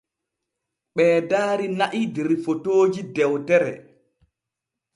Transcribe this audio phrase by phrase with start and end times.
[0.95, 3.73] Ɓee daari na’i der fotooji dewtere.